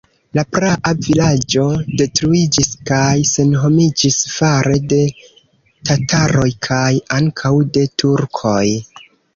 La 0.37 0.43
praa 0.53 0.91
vilaĝo 1.07 1.65
detruiĝis 2.01 2.71
kaj 2.91 3.19
senhomiĝis 3.33 4.19
fare 4.39 4.81
de 4.95 5.03
tataroj 5.91 6.51
kaj 6.71 6.91
ankaŭ 7.21 7.55
de 7.79 7.89
turkoj. 8.05 8.63